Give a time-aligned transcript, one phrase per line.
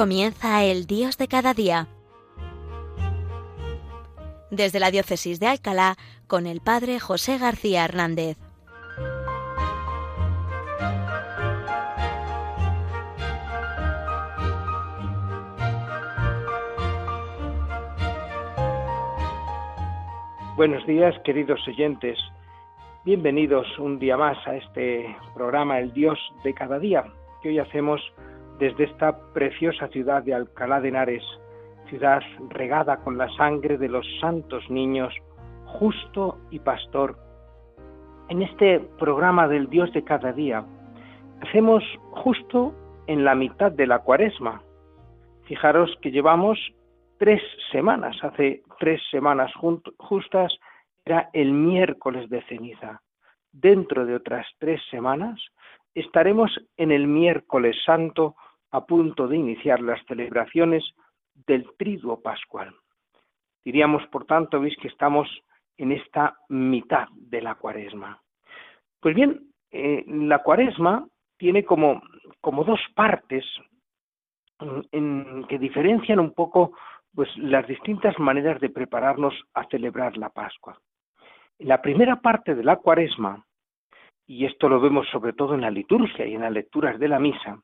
[0.00, 1.86] Comienza el Dios de cada día.
[4.50, 5.96] Desde la Diócesis de Alcalá,
[6.26, 8.38] con el Padre José García Hernández.
[20.56, 22.18] Buenos días, queridos oyentes.
[23.04, 27.04] Bienvenidos un día más a este programa El Dios de cada día,
[27.42, 28.00] que hoy hacemos
[28.60, 31.24] desde esta preciosa ciudad de Alcalá de Henares,
[31.88, 35.14] ciudad regada con la sangre de los santos niños,
[35.64, 37.16] justo y pastor.
[38.28, 40.62] En este programa del Dios de cada día,
[41.40, 42.74] hacemos justo
[43.06, 44.62] en la mitad de la cuaresma.
[45.44, 46.58] Fijaros que llevamos
[47.18, 49.50] tres semanas, hace tres semanas
[49.98, 50.54] justas,
[51.06, 53.00] era el miércoles de ceniza.
[53.52, 55.40] Dentro de otras tres semanas
[55.94, 58.36] estaremos en el miércoles santo
[58.72, 60.84] a punto de iniciar las celebraciones
[61.46, 62.74] del triduo pascual.
[63.64, 65.28] Diríamos, por tanto, veis que estamos
[65.76, 68.20] en esta mitad de la cuaresma.
[69.00, 71.06] Pues bien, eh, la cuaresma
[71.38, 72.02] tiene como,
[72.40, 73.44] como dos partes
[74.60, 76.72] mm, en, que diferencian un poco
[77.14, 80.78] pues, las distintas maneras de prepararnos a celebrar la Pascua.
[81.58, 83.44] En la primera parte de la cuaresma,
[84.26, 87.18] y esto lo vemos sobre todo en la liturgia y en las lecturas de la
[87.18, 87.60] misa,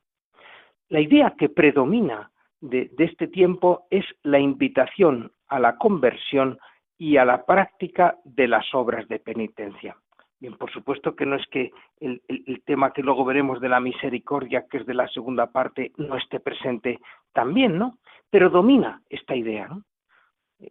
[0.89, 6.59] la idea que predomina de, este tiempo es la invitación a la conversión
[6.99, 9.97] y a la práctica de las obras de penitencia.
[10.39, 12.21] Bien, por supuesto que no es que el,
[12.67, 16.41] tema que luego veremos de la misericordia, que es de la segunda parte, no esté
[16.41, 16.99] presente
[17.33, 17.99] también, ¿no?
[18.31, 19.83] Pero domina esta idea, ¿no?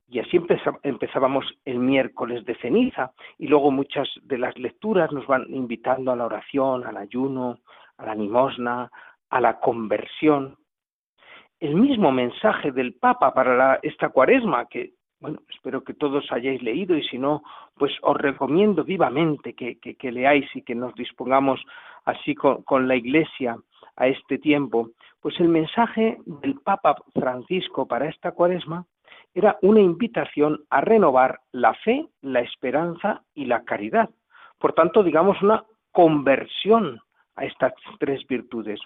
[0.07, 0.39] Y así
[0.83, 6.15] empezábamos el miércoles de ceniza y luego muchas de las lecturas nos van invitando a
[6.15, 7.59] la oración, al ayuno,
[7.97, 8.89] a la limosna,
[9.29, 10.57] a la conversión.
[11.59, 16.95] El mismo mensaje del Papa para esta cuaresma, que bueno, espero que todos hayáis leído
[16.95, 17.41] y si no,
[17.75, 21.63] pues os recomiendo vivamente que, leáis y que nos dispongamos
[22.03, 23.57] así con la Iglesia
[23.95, 24.89] a este tiempo,
[25.21, 28.85] pues el mensaje del Papa Francisco para esta cuaresma
[29.33, 34.09] era una invitación a renovar la fe, la esperanza y la caridad.
[34.59, 37.01] Por tanto, digamos, una conversión
[37.35, 38.79] a estas tres virtudes.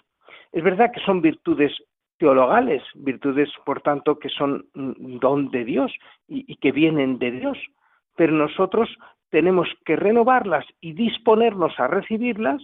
[0.52, 1.72] Es verdad que son virtudes
[2.20, 5.92] teologales, virtudes, por tanto, que son don de Dios
[6.28, 7.58] y, que vienen de Dios,
[8.14, 8.94] pero nosotros
[9.30, 12.62] tenemos que renovarlas y disponernos a recibirlas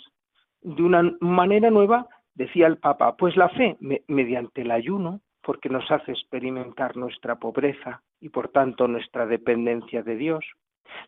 [0.61, 3.79] de una manera nueva, decía el Papa, pues la fe
[4.09, 10.17] mediante el ayuno, porque nos hace experimentar nuestra pobreza y por tanto nuestra dependencia de
[10.17, 10.45] Dios.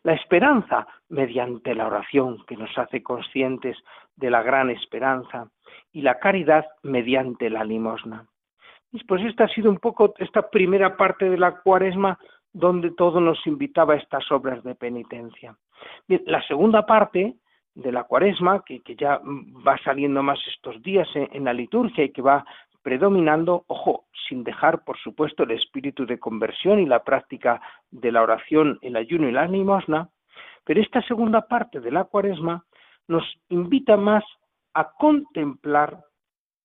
[0.03, 3.77] La esperanza mediante la oración, que nos hace conscientes
[4.15, 5.49] de la gran esperanza
[5.91, 8.25] y la caridad mediante la limosna.
[9.07, 12.17] Pues esta ha sido un poco esta primera parte de la cuaresma
[12.51, 15.55] donde todo nos invitaba a estas obras de penitencia.
[16.07, 17.35] Bien, la segunda parte
[17.75, 19.21] de la cuaresma, que, ya
[19.65, 22.45] va saliendo más estos días en, la liturgia y que va
[22.81, 27.61] predominando, ojo, sin dejar, por supuesto, el espíritu de conversión y la práctica
[27.91, 30.09] de la oración, el ayuno y la limosna,
[30.63, 32.65] pero esta segunda parte de la cuaresma
[33.07, 34.23] nos invita más
[34.73, 36.03] a contemplar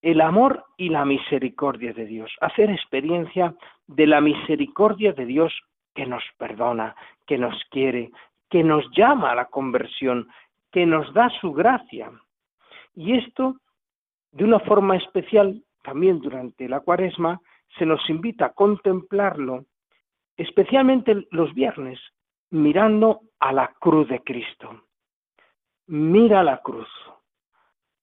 [0.03, 3.55] el amor y la misericordia de Dios, hacer experiencia
[3.87, 5.53] de la misericordia de Dios
[5.95, 6.95] que nos perdona,
[7.27, 8.11] que nos quiere,
[8.51, 10.29] que nos llama a la conversión,
[10.71, 12.11] que nos da su gracia.
[12.95, 13.57] Y esto,
[14.33, 17.41] de una forma especial, también durante la cuaresma,
[17.79, 19.65] se nos invita a contemplarlo,
[20.37, 21.99] especialmente los viernes,
[22.51, 24.83] mirando a la cruz de Cristo.
[25.87, 26.89] Mira la cruz,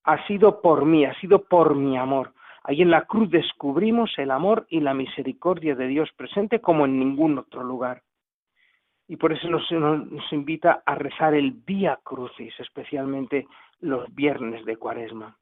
[0.04, 2.34] ha sido por mí, ha sido por mi amor.
[2.64, 7.00] Ahí en la cruz descubrimos el amor y la misericordia de Dios presente como en
[7.00, 8.04] ningún otro lugar.
[9.08, 13.48] Y por eso nos, nos invita a rezar el Día Crucis, especialmente
[13.80, 15.36] los viernes de Cuaresma.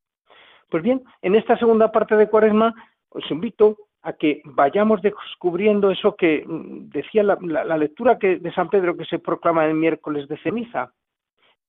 [0.69, 2.73] Pues bien, en esta segunda parte de Cuaresma
[3.09, 8.53] os invito a que vayamos descubriendo eso que mm, decía la, la, lectura que, de
[8.53, 10.93] San Pedro que se proclama el miércoles de ceniza,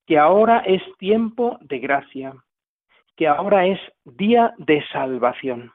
[0.06, 2.34] que ahora es tiempo de gracia,
[3.20, 5.72] que ahora es día de salvación,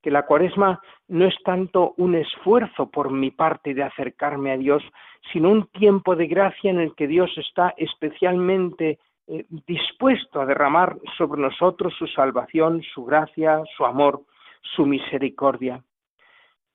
[0.00, 4.84] que la cuaresma no es tanto un esfuerzo por mi parte de acercarme a Dios,
[5.32, 10.96] sino un tiempo de gracia en el que Dios está especialmente eh, dispuesto a derramar
[11.18, 14.22] sobre nosotros su salvación, su gracia, su amor,
[14.60, 15.82] su misericordia.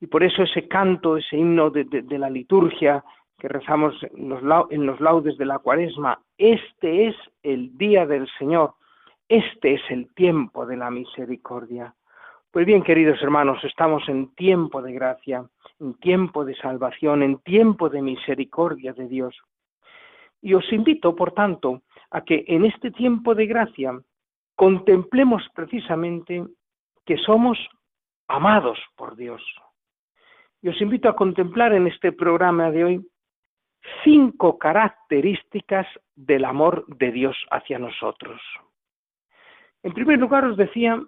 [0.02, 1.86] Y por eso ese canto, ese himno de,
[2.20, 3.02] la liturgia
[3.40, 8.74] que rezamos en los laudes de la cuaresma, este es el día del Señor,
[9.32, 11.96] este es el tiempo de la misericordia.
[12.52, 15.46] Pues bien, queridos hermanos, estamos en tiempo de gracia,
[15.80, 19.40] en tiempo de salvación, en tiempo de misericordia de Dios.
[20.42, 23.98] Y os invito, por tanto, a que en este tiempo de gracia
[24.56, 26.44] contemplemos precisamente
[27.06, 27.58] que somos
[28.28, 29.42] amados por Dios.
[30.62, 33.08] Y os invito a contemplar en este programa de hoy
[34.04, 38.42] cinco características del amor de Dios hacia nosotros.
[39.84, 41.02] En primer lugar os decía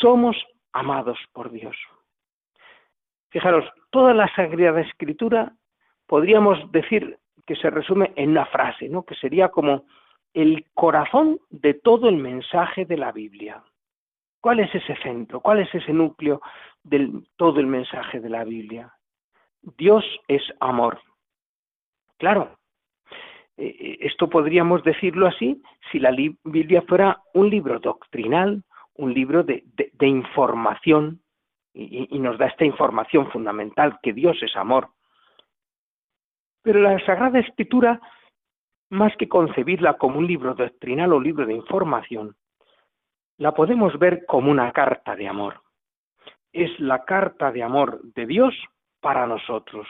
[0.00, 0.36] somos
[0.72, 1.76] amados por Dios.
[3.30, 5.52] Fijaros, toda la Sagrada Escritura
[6.06, 9.04] podríamos decir que se resume en una frase, ¿no?
[9.04, 9.86] que sería como
[10.34, 13.62] el corazón de todo el mensaje de la Biblia.
[14.40, 15.40] ¿Cuál es ese centro?
[15.40, 16.40] ¿Cuál es ese núcleo
[16.84, 18.94] de todo el mensaje de la Biblia?
[19.62, 21.00] Dios es amor.
[22.18, 22.57] Claro,
[23.58, 25.60] esto podríamos decirlo así
[25.90, 26.14] si la
[26.44, 28.62] Biblia fuera un libro doctrinal,
[28.94, 29.64] un libro de,
[30.00, 31.20] información
[31.74, 34.90] y, nos da esta información fundamental, que Dios es amor.
[36.62, 38.00] Pero la Sagrada Escritura,
[38.90, 42.36] más que concebirla como un libro doctrinal o libro de información,
[43.38, 45.62] la podemos ver como una carta de amor.
[46.52, 48.54] Es la carta de amor de Dios
[49.00, 49.86] para nosotros.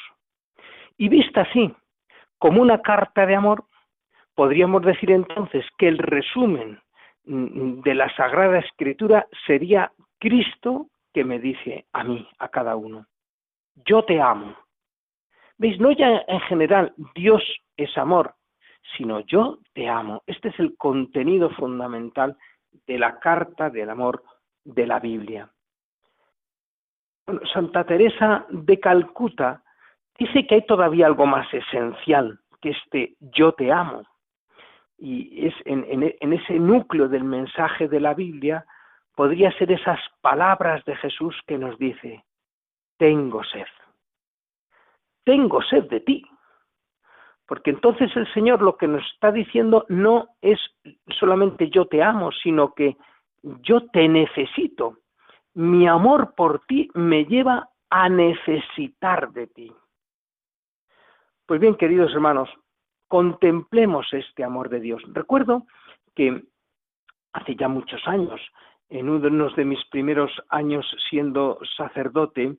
[0.99, 1.75] Y vista así,
[2.38, 3.64] como una carta de amor,
[4.35, 6.81] podríamos decir entonces que el resumen
[7.29, 13.06] Mm, de la Sagrada Escritura sería Cristo que me dice a mí, a cada uno,
[13.85, 14.56] yo te amo.
[15.58, 15.79] ¿Veis?
[15.79, 17.43] No ya en general Dios
[17.76, 18.35] es amor,
[18.96, 20.23] sino yo te amo.
[20.26, 22.34] Este es el contenido fundamental
[22.87, 24.23] de la carta del amor
[24.64, 25.50] de la Biblia.
[27.52, 29.62] Santa Teresa de Calcuta
[30.19, 34.03] dice que hay todavía algo más esencial que este yo te amo
[34.99, 38.67] y es en, ese núcleo del mensaje de la Biblia
[39.15, 42.25] podría ser esas palabras de Jesús que nos dice,
[42.97, 43.67] tengo sed,
[45.25, 46.25] tengo sed de ti.
[47.47, 50.61] Porque entonces el Señor lo que nos está diciendo no es
[51.19, 52.97] solamente yo te amo, sino que
[53.43, 54.99] yo te necesito.
[55.55, 59.73] Mi amor por ti me lleva a necesitar de ti.
[61.49, 62.50] Pues bien, queridos hermanos,
[63.09, 65.03] contemplemos este amor de Dios.
[65.15, 65.65] Recuerdo
[66.15, 66.43] que
[67.33, 68.39] hace ya muchos años,
[68.91, 72.59] en uno de mis primeros años siendo sacerdote,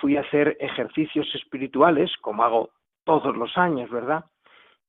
[0.00, 2.70] fui a hacer ejercicios espirituales, como hago
[3.04, 4.24] todos los años, ¿verdad?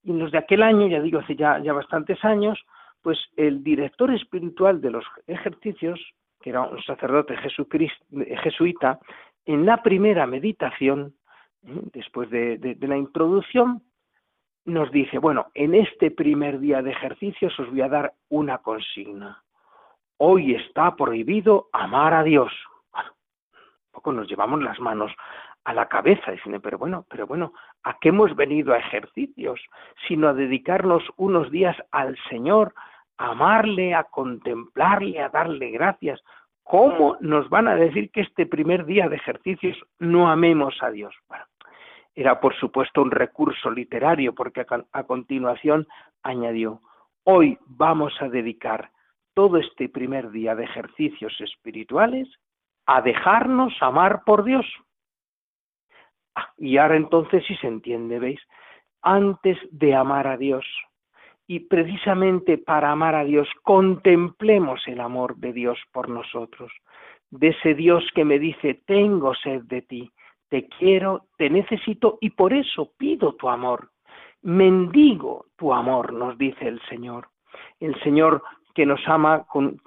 [0.01, 2.57] Y en los de aquel año, ya digo, hace ya, ya bastantes años,
[3.01, 6.00] pues el director espiritual de los ejercicios,
[6.39, 8.97] que era un sacerdote jesuita,
[9.45, 11.15] en la primera meditación.
[11.61, 13.81] Después de la introducción,
[14.65, 19.43] nos dice, bueno, en este primer día de ejercicios os voy a dar una consigna.
[20.17, 22.53] Hoy está prohibido amar a Dios.
[22.91, 23.11] Bueno,
[23.91, 25.11] poco nos llevamos las manos
[25.63, 27.53] a la cabeza diciendo, pero bueno, pero bueno,
[27.83, 29.59] ¿a qué hemos venido a ejercicios?
[30.07, 32.73] Sino a dedicarnos unos días al Señor,
[33.17, 36.21] a amarle, a contemplarle, a darle gracias.
[36.63, 41.13] ¿Cómo nos van a decir que este primer día de ejercicios no amemos a Dios?
[41.27, 41.45] Bueno,
[42.15, 45.87] era, por supuesto, un recurso literario, porque a, continuación
[46.23, 46.81] añadió,
[47.23, 48.91] hoy vamos a dedicar
[49.33, 52.27] todo este primer día de ejercicios espirituales
[52.85, 54.65] a dejarnos amar por Dios.
[56.35, 58.41] Ah, y ahora entonces si se entiende, ¿veis?
[59.01, 60.65] Antes de amar a Dios,
[61.47, 66.71] y precisamente para amar a Dios, contemplemos el amor de Dios por nosotros,
[67.30, 70.11] de ese Dios que me dice, tengo sed de ti,
[70.51, 73.89] te quiero, te necesito y por eso pido tu amor.
[74.41, 77.29] Mendigo tu amor, nos dice el Señor.
[77.79, 78.43] El Señor
[78.75, 79.81] que nos ama con,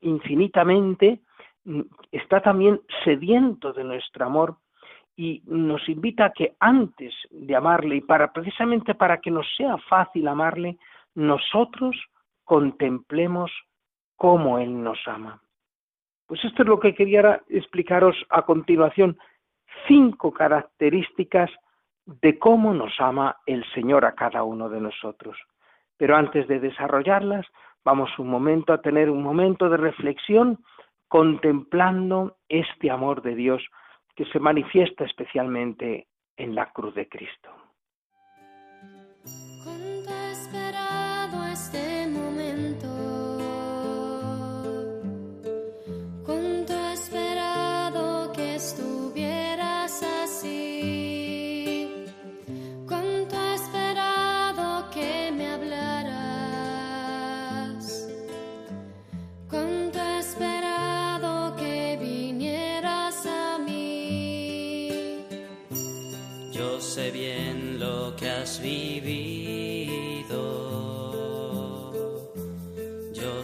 [0.00, 1.20] infinitamente,
[1.64, 4.56] mm, está también sediento de nuestro amor
[5.14, 9.78] y nos invita a que antes de amarle y para precisamente para que nos sea
[9.88, 10.76] fácil amarle,
[11.14, 11.96] nosotros
[12.42, 13.52] contemplemos
[14.16, 15.40] cómo Él nos ama.
[16.26, 19.16] Pues esto es lo que quería explicaros a continuación
[19.86, 21.50] cinco características
[22.06, 25.36] de cómo nos ama el Señor a cada uno de nosotros.
[25.96, 27.46] Pero antes de desarrollarlas,
[27.84, 30.58] vamos un momento a tener un momento de reflexión
[31.08, 33.62] contemplando este amor de Dios
[34.14, 37.50] que se manifiesta especialmente en la cruz de Cristo.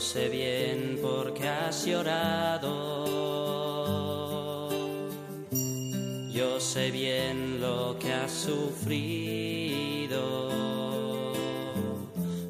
[0.03, 2.69] Sé bien por qué has llorado.
[6.31, 10.21] Yo sé bien lo que has sufrido.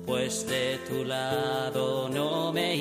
[0.06, 2.76] Pues de tu lado no me he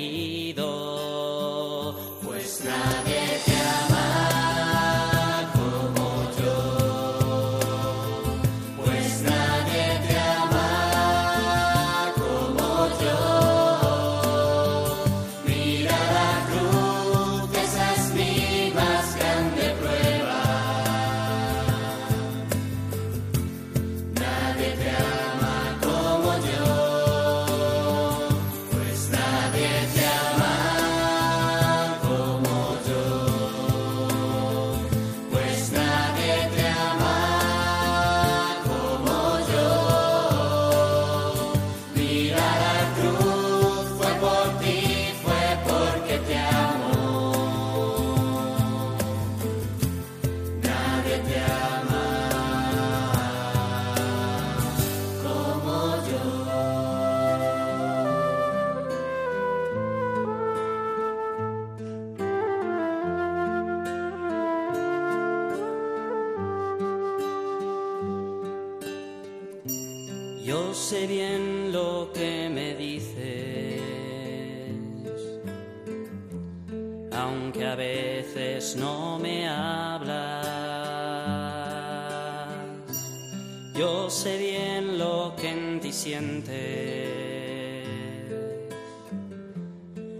[83.81, 87.83] yo sé bien lo que en ti siente,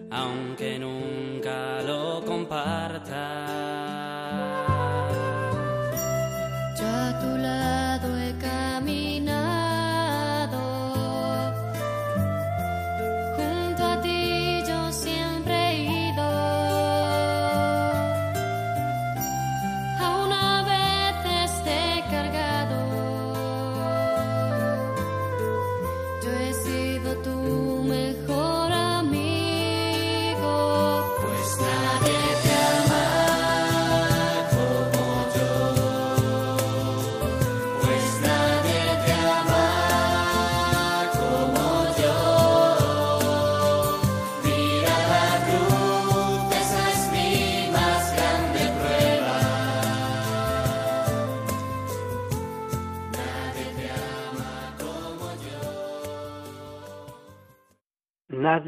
[0.09, 3.00] aunque nunca lo comparto.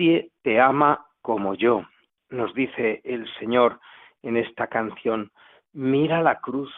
[0.03, 1.85] Nadie te ama como yo,
[2.29, 3.79] nos dice el Señor
[4.21, 5.31] en esta canción.
[5.71, 6.69] Mira la cruz,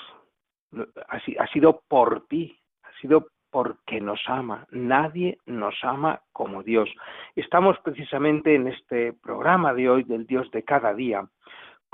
[1.07, 4.67] ha sido por ti, ha sido porque nos ama.
[4.69, 6.87] Nadie nos ama como Dios.
[7.35, 11.27] Estamos precisamente en este programa de hoy del Dios de cada día,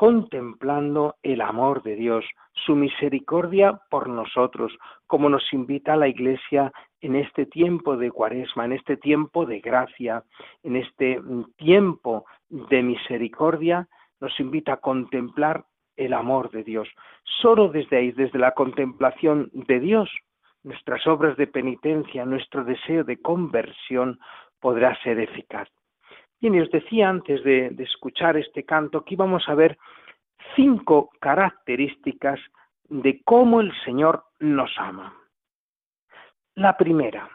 [0.02, 2.26] contemplando el amor de Dios,
[2.66, 8.72] su misericordia por nosotros, como nos invita la Iglesia en este tiempo de cuaresma, en
[8.72, 10.24] este tiempo de gracia,
[10.64, 11.22] en este
[11.56, 13.88] tiempo de misericordia,
[14.20, 15.66] nos invita a contemplar
[15.96, 16.90] el amor de Dios.
[17.24, 20.10] Solo desde ahí, desde la contemplación de Dios,
[20.64, 24.18] nuestras obras de penitencia, nuestro deseo de conversión
[24.60, 25.70] podrá ser eficaz.
[26.42, 29.78] Bien, os decía antes de escuchar este canto que íbamos a ver
[30.56, 32.40] cinco características
[32.90, 35.16] de cómo el Señor nos ama.
[36.56, 37.30] La primera,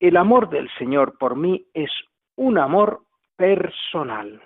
[0.00, 1.90] el amor del Señor por mí es
[2.36, 3.02] un amor
[3.36, 4.40] personal.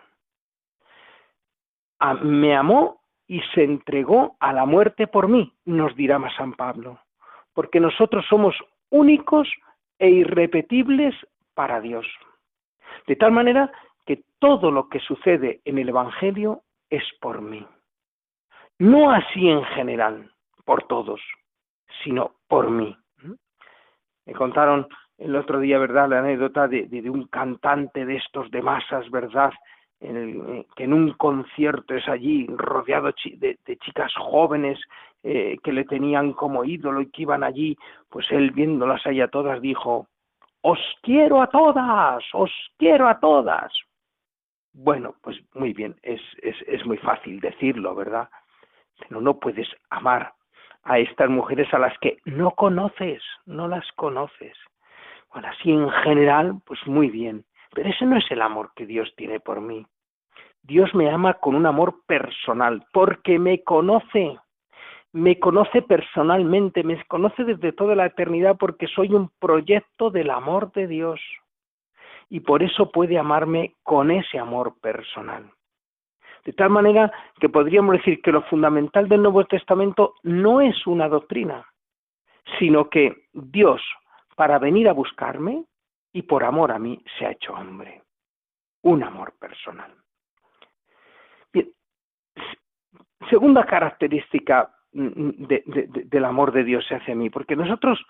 [2.23, 6.99] me amó y se entregó a la muerte por mí, nos dirá más San Pablo,
[7.55, 8.57] porque nosotros somos
[8.91, 9.49] únicos
[9.99, 11.15] e irrepetibles
[11.55, 12.07] para Dios.
[13.07, 13.71] De tal manera
[14.07, 17.67] que todo lo que sucede en el Evangelio es por mí.
[18.79, 20.31] No así en general,
[20.65, 21.21] por todos,
[22.03, 22.97] sino por mí.
[24.27, 24.87] Me contaron
[25.19, 29.53] el otro día, ¿verdad?, la anécdota de, un cantante de estos de masas, ¿verdad?,
[30.01, 34.81] eh, que en un concierto es allí rodeado de, chicas jóvenes
[35.23, 37.77] eh, que le tenían como ídolo y que iban allí,
[38.09, 40.09] pues él viéndolas ahí a todas dijo,
[40.63, 43.73] os quiero a todas, os quiero a todas.
[44.73, 48.29] Bueno, pues muy bien, es, es, es muy fácil decirlo, ¿verdad?
[48.99, 50.33] Pero no puedes amar
[50.85, 54.57] a estas mujeres a las que no conoces, no las conoces.
[55.33, 59.13] Bueno, así en general, pues muy bien, pero ese no es el amor que Dios
[59.17, 59.87] tiene por mí.
[60.63, 64.39] Dios me ama con un amor personal, porque me conoce,
[65.13, 70.73] me conoce personalmente, me conoce desde toda la eternidad porque soy un proyecto del amor
[70.73, 71.21] de Dios.
[72.29, 75.53] y por eso puede amarme con ese amor personal.
[76.47, 81.09] De tal manera que podríamos decir que lo fundamental del Nuevo Testamento no es una
[81.09, 81.67] doctrina,
[82.59, 83.83] sino que Dios,
[84.35, 85.67] para venir a buscarme
[86.11, 88.03] y por amor a mí, se ha hecho hombre.
[88.81, 89.95] Un amor personal.
[91.53, 91.71] Bien.
[93.29, 98.05] Segunda característica mm, del amor de Dios hacia mí, porque nosotros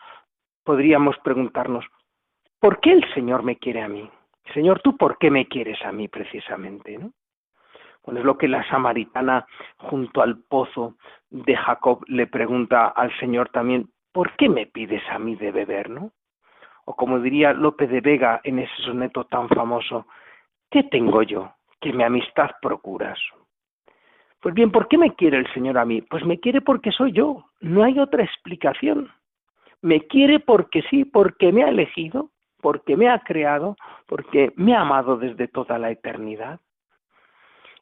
[0.65, 1.85] podríamos preguntarnos,
[2.61, 4.09] ¿por qué el Señor me quiere a mí?
[4.55, 6.99] Señor, ¿tú por qué me quieres a mí precisamente?
[6.99, 7.13] ¿no?
[8.05, 9.47] Bueno, es lo que la samaritana
[9.79, 10.97] junto al pozo
[11.31, 15.89] de Jacob le pregunta al Señor también, ¿por qué me pides a mí de beber,
[15.89, 16.11] no?
[16.85, 20.07] O como diría Lope de Vega en ese soneto tan famoso,
[20.71, 23.19] ¿qué tengo yo que mi amistad procuras?
[24.43, 26.03] Pues bien, ¿por qué me quiere el Señor a mí?
[26.03, 29.09] Pues me quiere porque soy yo, no hay otra explicación.
[29.83, 32.31] Me quiere porque sí, porque me ha elegido,
[32.61, 36.59] porque me ha creado, porque me ha amado desde toda la eternidad.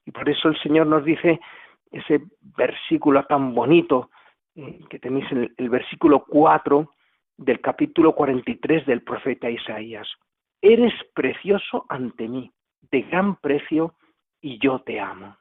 [0.05, 1.40] Y por eso el Señor nos dice
[1.90, 2.21] ese
[2.59, 4.11] versículo tan bonito
[4.55, 6.90] eh, que tenéis en el, versículo 4
[7.38, 10.07] del capítulo 43 del profeta Isaías.
[10.61, 12.52] Eres precioso ante mí,
[12.90, 13.95] de gran precio,
[14.43, 15.37] y yo te amo.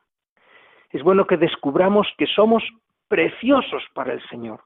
[0.89, 2.63] Es bueno que descubramos que somos
[3.08, 4.62] preciosos para el Señor.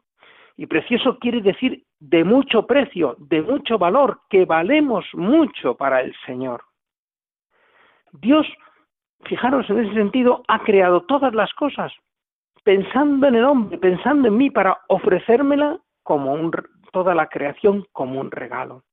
[0.55, 6.13] Y precioso quiere decir de mucho precio, de mucho valor, que valemos mucho para el
[6.25, 6.63] Señor.
[8.11, 8.45] Dios
[9.25, 11.93] fijaros en ese sentido, ha creado todas las cosas
[12.63, 16.51] pensando en el hombre, pensando en mí para ofrecérmela como un,
[16.91, 18.83] toda la creación como un regalo.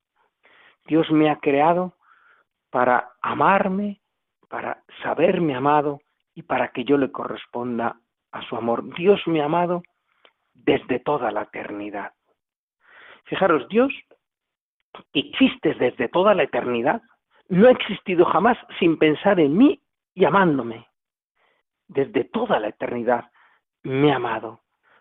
[0.87, 1.95] Dios me ha creado
[2.71, 4.01] para amarme,
[4.49, 6.01] para saberme amado
[6.35, 7.97] y para que yo le corresponda
[8.33, 8.95] a su amor.
[8.95, 9.83] Dios me ha amado
[10.55, 12.13] desde toda la eternidad.
[13.25, 13.93] Fijaros, Dios
[15.13, 17.03] existe desde toda la eternidad,
[17.49, 19.81] no ha existido jamás sin pensar en mí
[20.15, 20.87] llamándome.
[21.89, 23.31] Desde toda la eternidad
[23.83, 24.61] me ha amado.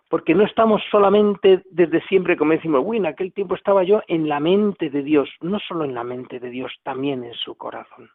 [0.09, 4.27] Porque no estamos solamente desde siempre, como decimos, uy, en aquel tiempo estaba yo en
[4.27, 8.09] la mente de Dios, no solo en la mente de Dios, también en su corazón.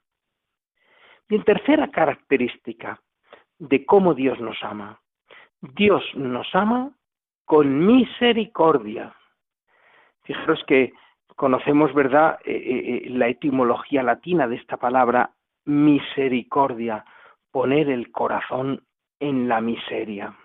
[1.29, 3.01] Y en tercera característica
[3.59, 5.01] de cómo Dios nos ama.
[5.61, 6.93] Dios nos ama
[7.45, 9.15] con misericordia.
[10.25, 10.93] Fijaros que
[11.37, 15.31] conocemos, ¿verdad?, eh, eh, eh, la etimología latina de esta palabra
[15.65, 17.05] misericordia,
[17.51, 18.83] poner el corazón
[19.21, 20.37] en la miseria.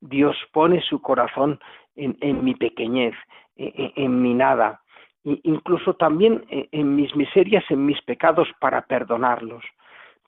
[0.00, 1.58] Dios pone su corazón
[1.96, 3.14] en, mi pequeñez,
[3.56, 4.82] en, mi nada,
[5.24, 9.64] incluso también en mis miserias, en mis pecados para perdonarlos.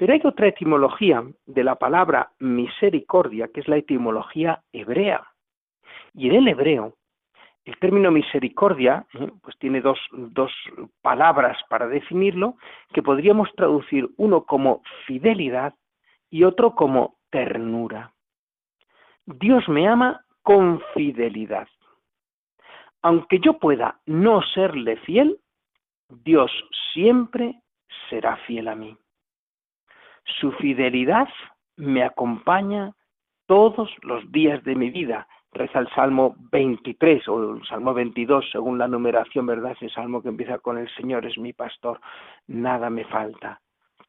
[0.00, 5.28] Pero hay otra etimología de la palabra misericordia, que es la etimología hebrea.
[6.14, 6.94] Y en el hebreo
[7.66, 9.30] el término misericordia ¿eh?
[9.42, 10.50] pues tiene dos, dos
[11.02, 12.56] palabras para definirlo
[12.94, 15.74] que podríamos traducir uno como fidelidad
[16.30, 18.14] y otro como ternura.
[19.26, 21.68] Dios me ama con fidelidad.
[23.02, 25.36] Aunque yo pueda no serle fiel,
[26.08, 26.50] Dios
[26.94, 27.60] siempre
[28.08, 28.96] será fiel a mí.
[30.38, 31.28] Su fidelidad
[31.76, 32.92] me acompaña
[33.46, 38.78] todos los días de mi vida, reza el Salmo 23 o el Salmo 22, según
[38.78, 39.72] la numeración, ¿verdad?
[39.72, 42.00] Ese salmo que empieza con el Señor es mi pastor,
[42.46, 43.60] nada me falta.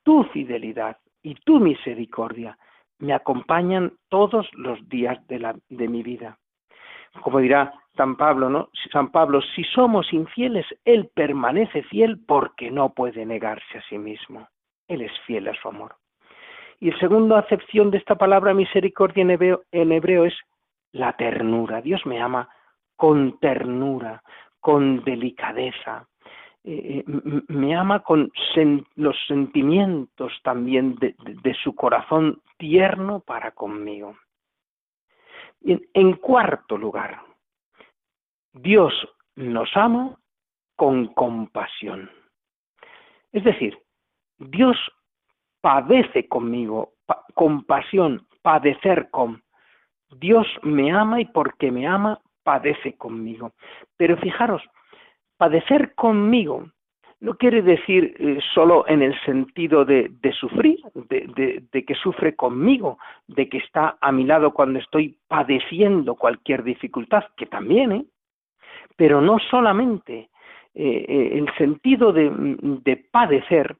[0.03, 2.57] Tu fidelidad y tu misericordia
[2.99, 6.37] me acompañan todos los días de, de mi vida.
[7.23, 8.69] Como dirá San Pablo, ¿no?
[8.91, 14.47] San Pablo, si somos infieles, Él permanece fiel porque no puede negarse a sí mismo.
[14.87, 15.95] Él es fiel a su amor.
[16.81, 20.33] Y la segunda acepción de esta palabra misericordia en hebreo, en hebreo es
[20.91, 21.79] la ternura.
[21.79, 22.49] Dios me ama
[22.95, 24.23] con ternura,
[24.59, 26.07] con delicadeza.
[26.63, 28.31] Eh, eh, me ama con
[28.95, 34.17] los sentimientos también de, su corazón tierno para conmigo.
[35.63, 37.21] en cuarto lugar,
[38.53, 38.91] Dios
[39.35, 40.17] nos ama
[40.75, 42.09] con compasión.
[43.31, 43.77] Es decir,
[44.39, 44.77] Dios
[45.61, 46.93] padece conmigo,
[47.33, 49.41] compasión, padecer con.
[50.17, 53.53] Dios me ama y porque me ama padece conmigo.
[53.97, 54.61] Pero fijaros,
[55.37, 56.65] padecer conmigo
[57.21, 62.97] no quiere decir eh, solo en el sentido de, sufrir, de, que sufre conmigo,
[63.27, 68.05] de que está a mi lado cuando estoy padeciendo cualquier dificultad, que también, ¿eh?
[68.95, 70.29] Pero no solamente
[70.73, 73.75] eh, eh, el sentido de, padecer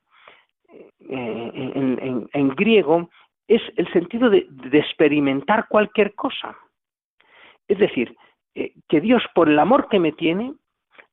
[1.11, 3.09] en, en griego
[3.51, 6.55] es el sentido de, experimentar cualquier cosa.
[7.67, 8.15] Es decir,
[8.55, 10.53] eh, que Dios, por el amor que me tiene,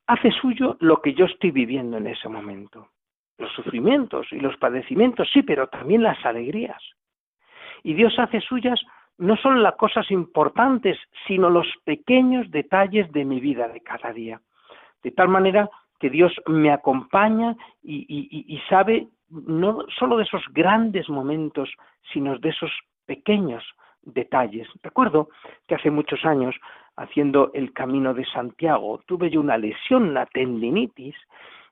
[0.07, 2.89] hace suyo lo que yo estoy viviendo en ese momento.
[3.39, 6.83] los sufrimientos y los padecimientos, sí, pero también las alegrías.
[7.85, 8.81] Y Dios hace suyas
[9.17, 14.41] no solo las cosas importantes, sino los pequeños detalles de mi vida de cada día.
[15.03, 15.69] De tal manera
[16.01, 21.71] que Dios me acompaña y, y sabe no solo de esos grandes momentos,
[22.13, 22.71] sino de esos
[23.07, 23.65] pequeños
[24.03, 24.69] detalles.
[24.83, 25.29] Recuerdo
[25.67, 26.55] que hace muchos años,
[26.97, 31.17] haciendo el camino de Santiago, tuve yo una lesión, una tendinitis,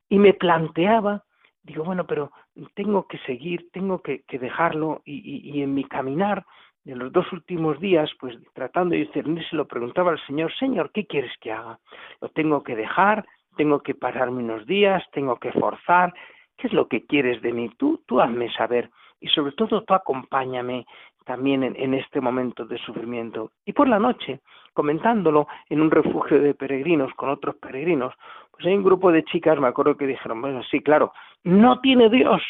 [0.08, 1.24] y me planteaba,
[1.62, 2.30] digo, bueno, pero
[2.74, 6.44] tengo que seguir, tengo que, dejarlo, y, en mi caminar
[6.84, 11.06] de los dos últimos días, pues tratando de discernirse, lo preguntaba al Señor, Señor, ¿qué
[11.06, 11.80] quieres que haga?
[12.20, 13.26] ¿Lo tengo que dejar?
[13.56, 15.02] ¿Tengo que pararme unos días?
[15.12, 16.14] ¿Tengo que forzar?
[16.56, 17.70] ¿Qué es lo que quieres de mí?
[17.76, 18.90] Tú, tú hazme saber
[19.20, 20.86] y sobre todo tú acompáñame
[21.24, 23.50] también en, este momento de sufrimiento.
[23.64, 24.40] Y por la noche,
[24.72, 28.14] comentándolo en un refugio de peregrinos con otros peregrinos,
[28.52, 32.08] pues hay un grupo de chicas, me acuerdo que dijeron, bueno, sí, claro, no tiene
[32.08, 32.42] Dios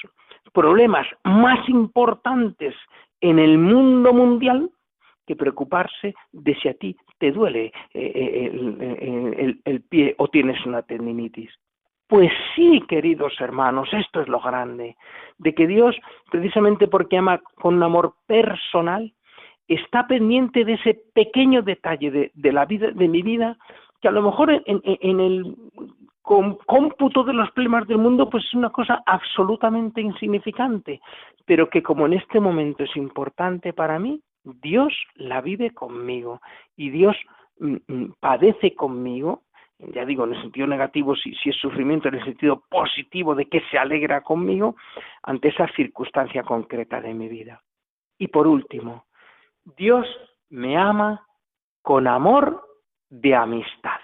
[0.53, 2.75] problemas más importantes
[3.21, 4.71] en el mundo mundial
[5.27, 10.83] que preocuparse de si a ti te duele eh, eh, el pie o tienes una
[10.83, 11.51] tendinitis.
[12.09, 14.97] Pues sí, queridos hermanos, esto es lo grande,
[15.39, 15.97] de que Dios,
[16.31, 19.13] precisamente porque ama con un amor personal,
[19.67, 23.59] está pendiente de ese pequeño detalle de, la vida, de mi vida,
[24.01, 25.57] que a lo mejor en, el
[26.23, 31.01] cómputo de los problemas del mundo, pues es una cosa absolutamente insignificante,
[31.45, 36.41] pero que como en este momento es importante para mí, Dios la vive conmigo
[36.77, 37.17] y Dios
[37.59, 39.43] mm, mm, padece conmigo
[39.79, 43.61] ya digo, en el sentido negativo, si, es sufrimiento, en el sentido positivo de que
[43.71, 44.77] se alegra conmigo
[45.23, 47.63] ante esa circunstancia concreta de mi vida.
[48.19, 49.07] Y por último,
[49.77, 50.07] Dios
[50.49, 51.27] me ama
[51.83, 52.65] con amor
[53.11, 54.01] de amistad.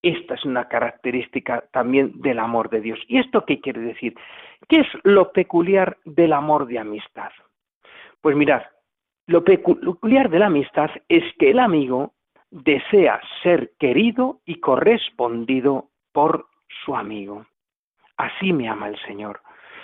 [0.00, 2.98] Esta es una característica también del amor de Dios.
[3.08, 4.14] ¿Y esto qué quiere decir?
[4.68, 7.30] ¿Qué es lo peculiar del amor de amistad?
[8.20, 8.62] Pues mirad,
[9.26, 12.14] lo peculiar de la amistad es que el amigo
[12.54, 16.46] desea ser querido y correspondido por
[16.84, 17.44] su amigo.
[18.16, 19.40] Así me ama el Señor.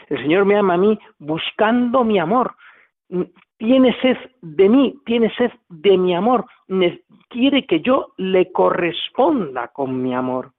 [0.09, 2.55] El Señor me ama a mí buscando mi amor.
[3.57, 6.47] Tiene sed de mí, tiene sed de mi amor.
[7.29, 10.53] Quiere que yo le corresponda con mi amor.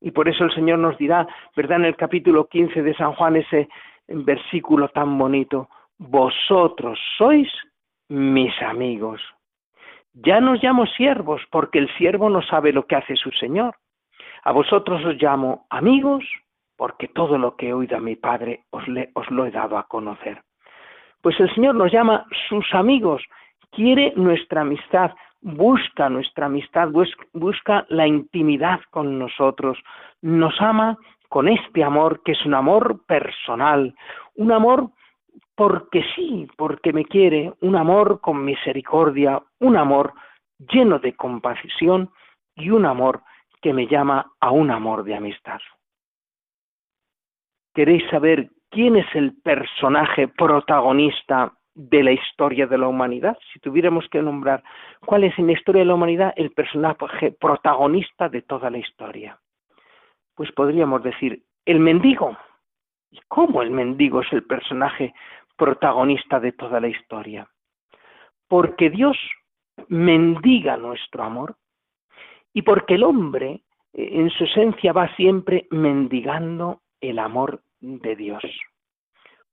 [0.00, 1.78] Y por eso el Señor nos dirá, ¿verdad?
[1.78, 3.68] En el capítulo 15 de San Juan, ese
[4.08, 7.48] versículo tan bonito, vosotros sois
[8.08, 9.20] mis amigos.
[10.12, 13.76] Ya nos llamo siervos, porque el siervo no sabe lo que hace su Señor.
[14.42, 16.24] A vosotros os llamo amigos,
[16.76, 19.86] porque todo lo que he oído a mi Padre os, os lo he dado a
[19.86, 20.42] conocer.
[21.22, 23.22] Pues el Señor nos llama sus amigos,
[23.70, 26.88] quiere nuestra amistad, busca nuestra amistad,
[27.32, 29.78] busca la intimidad con nosotros,
[30.22, 30.96] nos ama
[31.28, 33.94] con este amor que es un amor personal,
[34.34, 34.90] un amor
[35.60, 40.14] porque sí, porque me quiere, un amor con misericordia, un amor
[40.72, 42.10] lleno de compasión
[42.56, 43.20] y un amor
[43.60, 45.60] que me llama a un amor de amistad.
[47.74, 53.36] ¿Queréis saber quién es el personaje protagonista de la historia de la humanidad?
[53.52, 54.62] Si tuviéramos que nombrar
[55.04, 59.38] cuál es en la historia de la humanidad el personaje protagonista de toda la historia,
[60.34, 62.34] pues podríamos decir el mendigo.
[63.12, 65.12] ¿Y cómo el mendigo es el personaje
[65.60, 67.46] protagonista de toda la historia.
[68.48, 69.18] Porque Dios
[69.88, 71.56] mendiga nuestro amor
[72.54, 73.60] y porque el hombre
[73.92, 78.42] eh, en su esencia va siempre mendigando el amor de Dios.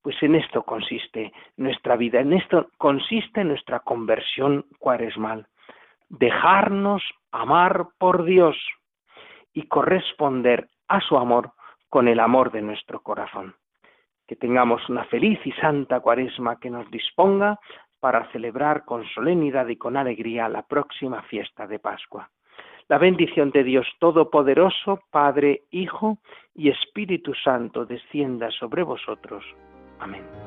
[0.02, 5.48] Pues en esto consiste nuestra vida, en esto consiste nuestra conversión cuaresmal.
[6.08, 8.56] Dejarnos amar por Dios
[9.52, 11.52] y corresponder a su amor
[11.90, 13.54] con el amor de nuestro corazón
[14.28, 17.60] que tengamos una feliz y santa cuaresma que nos disponga
[18.00, 22.30] para celebrar con solemnidad y con alegría la próxima fiesta de Pascua.
[22.90, 26.20] La bendición de Dios Todopoderoso, Padre, Hijo
[26.56, 29.44] y Espíritu Santo descienda sobre vosotros.
[30.00, 30.47] Amén.